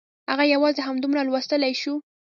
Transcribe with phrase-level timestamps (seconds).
[0.31, 1.93] هغه یوازې همدومره لوستلی شو